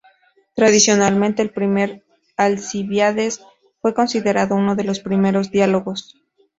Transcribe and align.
Tradicionalmente, 0.55 1.43
el 1.43 1.51
"Primer 1.51 2.03
Alcibíades" 2.35 3.39
fue 3.83 3.93
considerado 3.93 4.55
uno 4.55 4.75
de 4.75 4.83
los 4.83 4.99
primeros 4.99 5.51
diálogos. 5.51 6.15